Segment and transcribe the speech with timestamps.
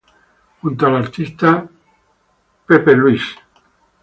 [0.63, 1.69] Junto al artista
[2.67, 3.43] Louis St.